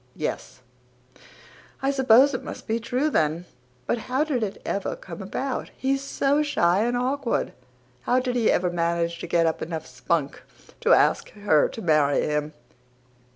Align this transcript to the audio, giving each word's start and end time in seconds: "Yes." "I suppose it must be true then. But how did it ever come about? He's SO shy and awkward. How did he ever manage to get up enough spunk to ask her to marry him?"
"Yes." 0.15 0.61
"I 1.79 1.91
suppose 1.91 2.33
it 2.33 2.41
must 2.41 2.65
be 2.65 2.79
true 2.79 3.11
then. 3.11 3.45
But 3.85 3.99
how 4.09 4.23
did 4.23 4.41
it 4.41 4.59
ever 4.65 4.95
come 4.95 5.21
about? 5.21 5.69
He's 5.77 6.01
SO 6.01 6.41
shy 6.41 6.79
and 6.83 6.97
awkward. 6.97 7.53
How 8.07 8.19
did 8.19 8.35
he 8.35 8.49
ever 8.49 8.71
manage 8.71 9.19
to 9.19 9.27
get 9.27 9.45
up 9.45 9.61
enough 9.61 9.85
spunk 9.85 10.41
to 10.79 10.93
ask 10.95 11.29
her 11.33 11.69
to 11.69 11.81
marry 11.83 12.21
him?" 12.25 12.53